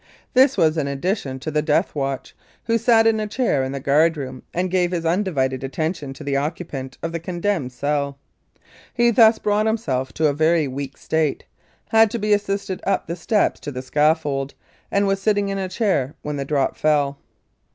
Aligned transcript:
This 0.33 0.57
was 0.57 0.79
in 0.79 0.87
addition 0.87 1.37
to 1.41 1.51
the 1.51 1.61
"death 1.61 1.93
watch," 1.93 2.35
who 2.63 2.79
sat 2.79 3.05
in 3.05 3.19
a 3.19 3.27
chair 3.27 3.63
in 3.63 3.71
the 3.71 3.79
guard 3.79 4.17
room 4.17 4.41
and 4.51 4.71
gave 4.71 4.89
his 4.89 5.05
undivided 5.05 5.63
attention 5.63 6.11
to 6.13 6.23
the 6.23 6.35
occupant 6.35 6.97
of 7.03 7.11
the 7.11 7.19
condemned 7.19 7.71
cell. 7.71 8.17
He 8.95 9.11
thus 9.11 9.37
brought 9.37 9.67
himself 9.67 10.11
to 10.13 10.25
a 10.25 10.33
very 10.33 10.67
weak 10.67 10.97
state 10.97 11.45
had 11.89 12.09
to 12.09 12.17
be 12.17 12.33
assisted 12.33 12.81
up 12.83 13.05
the 13.05 13.15
steps 13.15 13.59
to 13.59 13.71
the 13.71 13.83
scaffold, 13.83 14.55
and 14.89 15.05
was 15.05 15.21
sitting 15.21 15.49
in 15.49 15.59
a 15.59 15.69
chair 15.69 16.15
when 16.23 16.37
the 16.37 16.45
drop 16.45 16.75
fell. 16.75 17.19